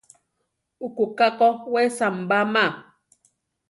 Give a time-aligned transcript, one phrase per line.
[0.85, 2.65] Ukuka ko we sambama.